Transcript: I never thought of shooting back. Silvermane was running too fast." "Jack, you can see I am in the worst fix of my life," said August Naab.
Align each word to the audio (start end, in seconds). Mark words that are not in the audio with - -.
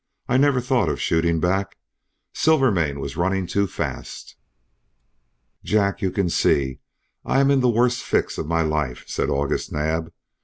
I 0.27 0.37
never 0.37 0.59
thought 0.61 0.89
of 0.89 0.99
shooting 0.99 1.39
back. 1.39 1.77
Silvermane 2.33 2.99
was 2.99 3.17
running 3.17 3.45
too 3.45 3.67
fast." 3.67 4.35
"Jack, 5.63 6.01
you 6.01 6.09
can 6.09 6.27
see 6.27 6.79
I 7.23 7.39
am 7.39 7.51
in 7.51 7.59
the 7.59 7.69
worst 7.69 8.01
fix 8.01 8.39
of 8.39 8.47
my 8.47 8.63
life," 8.63 9.03
said 9.07 9.29
August 9.29 9.71
Naab. 9.71 10.11